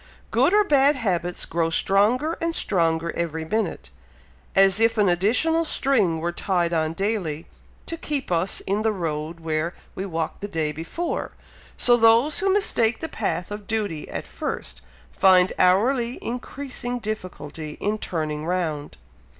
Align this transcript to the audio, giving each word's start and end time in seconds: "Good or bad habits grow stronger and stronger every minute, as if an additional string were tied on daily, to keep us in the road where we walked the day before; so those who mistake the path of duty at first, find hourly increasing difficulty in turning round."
"Good 0.31 0.51
or 0.51 0.63
bad 0.63 0.95
habits 0.95 1.45
grow 1.45 1.69
stronger 1.69 2.35
and 2.41 2.55
stronger 2.55 3.11
every 3.11 3.45
minute, 3.45 3.91
as 4.55 4.79
if 4.79 4.97
an 4.97 5.07
additional 5.07 5.63
string 5.63 6.17
were 6.19 6.31
tied 6.31 6.73
on 6.73 6.93
daily, 6.93 7.45
to 7.85 7.97
keep 7.97 8.31
us 8.31 8.61
in 8.61 8.81
the 8.81 8.91
road 8.91 9.41
where 9.41 9.75
we 9.93 10.07
walked 10.07 10.41
the 10.41 10.47
day 10.47 10.71
before; 10.71 11.33
so 11.77 11.97
those 11.97 12.39
who 12.39 12.51
mistake 12.51 12.99
the 12.99 13.09
path 13.09 13.51
of 13.51 13.67
duty 13.67 14.09
at 14.09 14.25
first, 14.25 14.81
find 15.11 15.53
hourly 15.59 16.17
increasing 16.23 16.97
difficulty 16.97 17.77
in 17.79 17.99
turning 17.99 18.43
round." 18.43 18.97